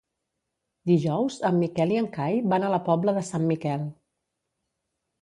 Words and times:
Dijous 0.91 1.37
en 1.51 1.61
Miquel 1.65 1.95
i 1.97 2.01
en 2.03 2.09
Cai 2.17 2.41
van 2.57 2.67
a 2.71 2.75
la 2.77 2.83
Pobla 2.91 3.17
de 3.21 3.27
Sant 3.31 3.49
Miquel. 3.55 3.89